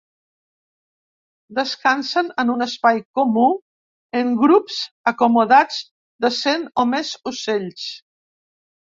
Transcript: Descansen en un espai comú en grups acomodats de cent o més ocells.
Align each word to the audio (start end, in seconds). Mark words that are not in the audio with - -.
Descansen 1.57 2.31
en 2.43 2.51
un 2.53 2.65
espai 2.65 3.01
comú 3.19 3.43
en 4.21 4.31
grups 4.45 4.79
acomodats 5.13 5.77
de 6.27 6.33
cent 6.39 6.65
o 6.85 6.87
més 6.95 7.13
ocells. 7.35 7.85